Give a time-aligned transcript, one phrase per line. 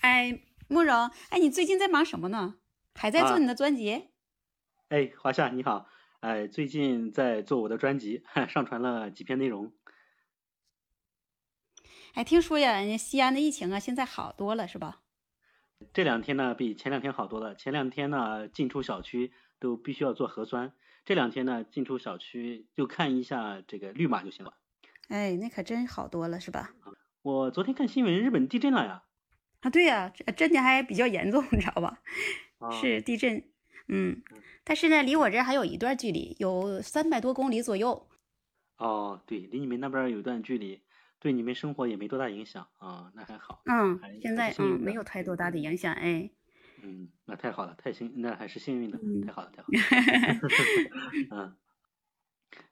[0.00, 2.56] 哎，慕容，哎，你最近在忙什么呢？
[2.94, 4.08] 还在做啊你的专辑？
[4.88, 5.86] 哎，华夏你好，
[6.20, 9.72] 哎，最近在做我的专辑， 上传了几篇内容。
[12.14, 15.02] 哎，听说呀，人家西安的疫情啊，现在好多了，是吧？
[15.92, 17.54] 这两天呢，比前两天好多了。
[17.54, 20.72] 前两天呢，进出小区都必须要做核酸，
[21.04, 24.54] 这两天呢，进出小区就看一下这个绿码就行了。
[25.08, 26.74] 哎，那可真好多了，是吧？
[27.22, 29.04] 我昨天看新闻，日本地震了呀。
[29.60, 32.00] 啊，对呀、这震的还比较严重，你知道吧？
[32.58, 33.36] 啊，是地震，
[33.88, 38.08] 嗯嗯，但是呢，离我这儿还有一段距离，有三百多公里左右。
[38.78, 40.82] 哦，对，离你们那边儿有段距离，
[41.18, 43.62] 对你们生活也没多大影响啊，那还好。
[43.66, 46.30] 嗯，现在嗯没有太多大的影响，哎，
[46.82, 49.78] 嗯，那太好了，太幸，那还是幸运的，嗯太好了，太好了。
[51.30, 51.56] 嗯，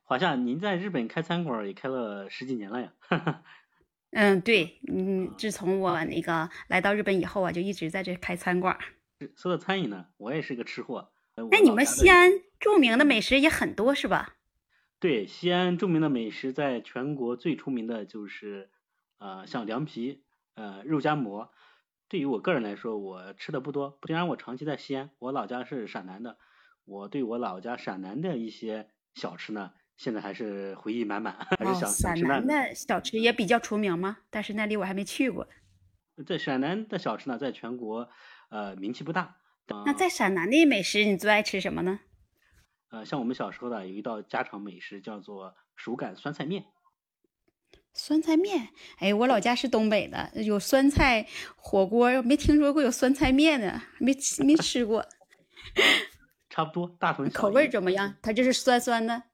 [0.03, 2.93] 华夏，您在日本开餐馆也开了十几年了呀？
[4.11, 8.81] 嗯，对，嗯，自从我那个来到日本以后啊，就一直在这开餐馆儿。
[9.37, 11.11] 说到餐饮呢，我也是个吃货。
[11.51, 14.35] 那你们西安著名的美食也很多是吧？
[14.99, 18.71] 对西安著名的美食，在全国最出名的就是
[19.19, 21.53] 呃像凉皮、呃肉夹馍。
[22.09, 26.39] 对于我个人来说，我吃的不多，虽然我长期在西安，我老家是陕南的，
[26.85, 34.19] 我对我老家陕南的一些小吃呢，现在还是回忆满满， 还是哦，想想陕南的小吃也比较出名吗？
[34.31, 35.47] 但是那里我还没去过。
[36.25, 38.09] 在陕南的小吃呢，在全国
[38.51, 39.37] 呃名气不大。
[39.67, 42.01] 呃、那在陕南的美食，你最爱吃什么呢？
[42.91, 46.65] 呃，像我们小时候呢，有一道家常美食叫做手擀酸菜面。
[47.93, 48.69] 酸菜面。
[48.99, 55.05] 哎，我老家是东北的，有酸菜火锅，没听说过有酸菜面的，没吃没吃过。
[56.49, 57.69] 差不多，大同小口味。
[57.69, 58.15] 怎么样？
[58.23, 59.25] 它就是酸酸的。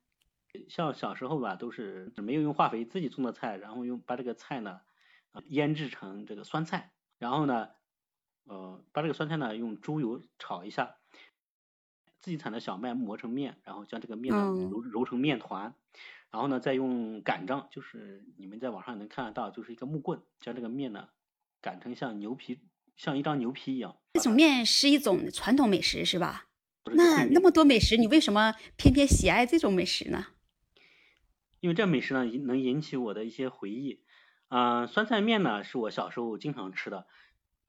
[0.69, 4.81] 像小时候吧，都是没有用化肥，自己种的菜，然后用把这个菜呢，
[5.31, 7.69] 呃，腌制成这个酸菜，然后呢，
[8.45, 10.95] 呃，把这个酸菜呢用猪油炒一下，
[12.21, 15.73] 自己产的小麦磨成面，然后将这个面呢嗯揉揉成面团，
[16.31, 21.09] 然后呢再用擀杖，就是你们在网上能看得到，就是一个木棍，将这个面呢
[21.61, 22.59] 擀成像牛皮，
[22.95, 23.95] 像一张牛皮一样。
[24.13, 26.47] 这种面是一种传统美食是吧？
[26.93, 30.27] 那那么多美食，你为什么偏偏喜爱这种美食呢？
[31.65, 34.03] 因为这美食呢能引起我的一些回忆。
[34.49, 37.07] 啊、酸菜面呢是我小时候经常吃的，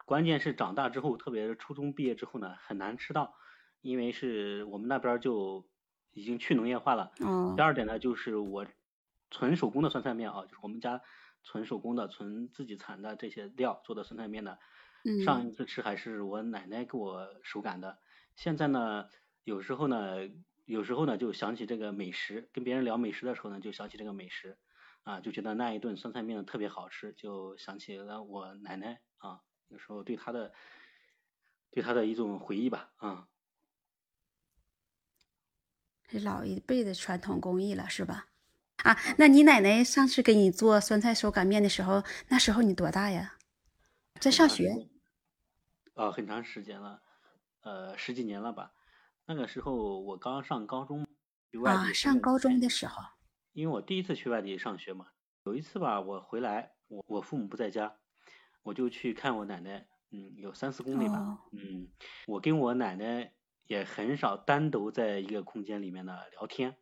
[0.04, 3.32] 关键是长大之后，特别是初中毕业之后呢，很难吃到，
[3.80, 5.66] 因为是我们那边就
[6.12, 7.10] 已经去农业化了。
[7.20, 8.66] 嗯第，二点呢，就是我
[9.30, 11.00] 纯手工的酸菜面啊，就是我们家
[11.42, 14.58] 纯手工的、纯自己产的这些料做的酸菜面呢，
[15.24, 17.96] 上嗯，一次吃还是我奶奶给我手擀的。
[18.34, 19.06] 现在呢，
[19.44, 20.18] 有时候呢，
[20.66, 24.59] 有时候呢就想起这个美食，跟别人聊美食的时候呢，就想起这个美食，
[25.04, 30.53] 啊，就觉得那一顿酸菜面特别好吃，就想起了我奶奶啊，有时候对她的
[31.71, 33.28] 对她的一种回忆吧，啊，
[36.09, 38.26] 这老一辈的传统工艺了是吧？
[38.82, 43.38] 啊，那你奶奶上次给你做酸菜手擀面的时候，那时候你多大呀？
[44.21, 44.88] 在上学？
[45.94, 47.00] 啊，很长时间了，
[47.60, 48.72] 呃，十几年了吧。
[49.28, 51.04] 那个时候我刚上高中，
[51.50, 53.03] 去外啊，地上高中哎的时候。
[53.53, 55.09] 因为我第一次去外地上学嘛，
[55.44, 57.97] 有一次吧，我回来，我我父母不在家，
[58.62, 61.88] 我就去看我奶奶，嗯，有三四公里吧，哦，嗯，
[62.28, 63.32] 我跟我奶奶
[63.66, 66.76] 也很少单独在一个空间里面呢聊天。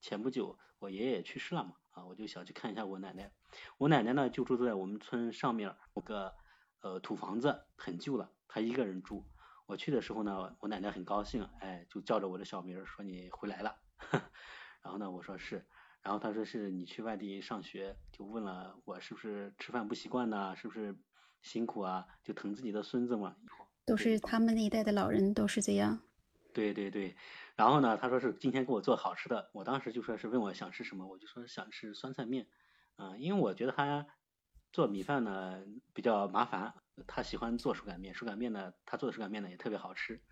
[0.00, 3.32] 前不久我爷爷去世了嘛，啊，我就想去看一下我奶奶。
[3.76, 6.32] 我奶奶呢就住在我们村上面儿有个
[6.82, 9.24] 呃土房子，很旧了，她一个人住。
[9.68, 13.76] 我去的时候呢，我奶奶很高兴，哎，就叫着我的小名儿说你回来了。
[14.80, 15.66] 然后呢，我说是。
[16.00, 20.96] 然后他说是你去外地上学，就问了我是不是吃饭不习惯呐、是不是
[21.42, 22.06] 辛苦啊？
[22.24, 23.36] 就疼自己的孙子嘛。
[23.84, 26.00] 都是他们那一代的老人都是这样。
[26.54, 27.14] 对对对，
[27.54, 32.46] 然后呢，他说是今天给我做好吃的，我当时就说是问我想吃什么，我就说想吃酸菜面，
[32.96, 34.06] 啊、因为我觉得他
[34.72, 35.62] 做米饭呢
[35.92, 36.72] 比较麻烦，
[37.06, 40.22] 他喜欢做手擀面，手擀面呢他做的手擀面呢也特别好吃，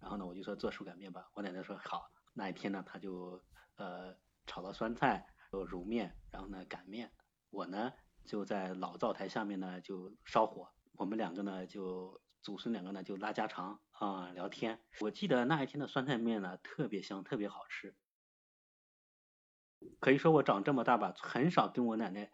[0.00, 3.42] 然后呢我就说做手擀面吧，我奶奶说好，那一天呢他就
[3.76, 4.16] 呃
[4.46, 7.12] 炒了酸菜，又揉面，然后呢擀面，
[7.50, 7.92] 我呢
[8.24, 14.80] 就在老灶台下面呢就烧火，我们两个呢就祖孙两个呢就拉家常啊、聊天。
[15.00, 17.96] 我记得那一天的酸菜面呢特别香，特别好吃。
[20.00, 22.30] 可以说我长这么大吧，很少跟我奶奶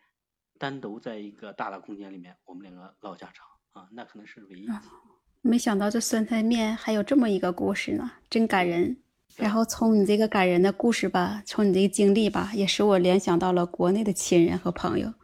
[0.58, 4.66] 单独在一个大的空间里面，我们两个唠家常啊，那可能是唯一。
[5.42, 8.96] 没想到这酸菜面还有这么一个故事呢，真感人。
[9.36, 15.08] 然后从你这个感人的故事吧，从你这个经历吧，也使我联想到了国内的亲人和朋友。
[15.08, 15.14] 啊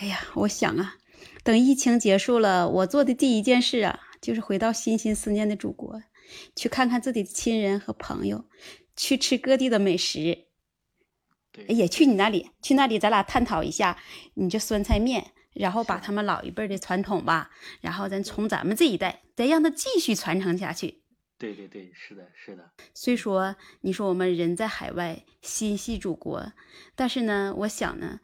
[0.00, 0.94] 哎呀，我想啊，
[1.42, 6.00] 等疫情结束了，我做的第一件事啊，就是回到心心思念的祖国，
[6.54, 8.44] 去看看自己的亲人和朋友，
[8.96, 10.46] 去吃各地的美食。
[11.52, 13.98] 对，也去你那里，去那里咱俩探讨一下
[14.34, 17.50] 你这酸菜面，然后把他们老一辈儿的传统吧，
[17.80, 21.02] 然后咱从咱们这一代再让它继续传承下去。
[21.38, 26.52] 对对对，是的，是的，虽说你说我们人在海外心系祖国，
[26.94, 28.20] 但是呢，我想呢，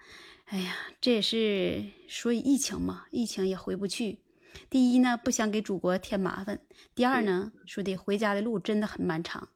[0.46, 4.20] 哎呀，这也是所以疫情嘛，疫情也回不去。
[4.70, 6.56] 第一呢，不想给祖国添麻烦；
[6.94, 9.48] 第二呢，说的回家的路真的很漫长。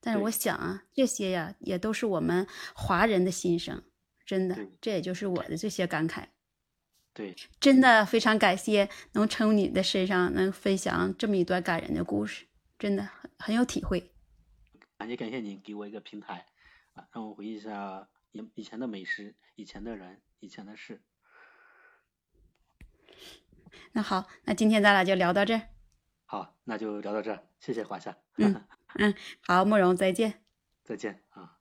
[0.00, 3.82] 但是我想啊，这些呀，也都是我们华人的心声，
[4.24, 6.24] 真的，这也就是我的这些感慨。
[7.16, 12.44] 对，真的非常感谢能从你的身上能分享这么一段感人的故事，
[12.78, 14.12] 真的很很有体会。
[14.98, 16.44] 感谢感谢你给我一个平台
[16.92, 21.00] 啊，让我回忆一下以以前的美食、以前的人、以前的事。
[23.92, 25.62] 那好，那今天咱俩就聊到这儿。
[26.26, 30.44] 好，那就聊到这儿，谢谢华夏，嗯好，慕容，再见。
[30.84, 31.55] 再见啊。